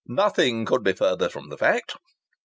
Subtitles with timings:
[0.07, 1.93] Nothing could be further from the fact."